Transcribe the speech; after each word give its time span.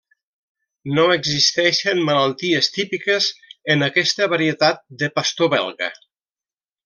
No 0.93 1.03
existeixen 1.15 1.99
malalties 2.07 2.69
típiques 2.79 3.27
en 3.75 3.89
aquesta 3.89 4.29
varietat 4.33 4.83
de 5.03 5.11
pastor 5.19 5.53
belga. 5.57 5.91